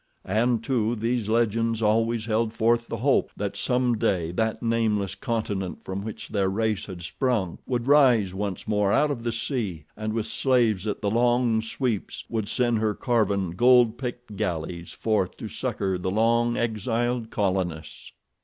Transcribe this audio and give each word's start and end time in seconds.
And, 0.25 0.63
too, 0.63 0.95
these 0.95 1.29
legends 1.29 1.79
always 1.79 2.25
held 2.25 2.53
forth 2.53 2.87
the 2.87 2.97
hope 2.97 3.29
that 3.37 3.55
some 3.55 3.99
day 3.99 4.31
that 4.31 4.63
nameless 4.63 5.13
continent 5.13 5.83
from 5.83 6.03
which 6.03 6.29
their 6.29 6.49
race 6.49 6.87
had 6.87 7.03
sprung, 7.03 7.59
would 7.67 7.85
rise 7.85 8.33
once 8.33 8.67
more 8.67 8.91
out 8.91 9.11
of 9.11 9.21
the 9.21 9.31
sea 9.31 9.85
and 9.95 10.11
with 10.11 10.25
slaves 10.25 10.87
at 10.87 11.01
the 11.01 11.11
long 11.11 11.61
sweeps 11.61 12.25
would 12.29 12.49
send 12.49 12.79
her 12.79 12.95
carven, 12.95 13.51
gold 13.51 13.99
picked 13.99 14.35
galleys 14.35 14.91
forth 14.91 15.37
to 15.37 15.47
succor 15.47 15.99
the 15.99 16.09
long 16.09 16.57
exiled 16.57 17.29
colonists. 17.29 18.11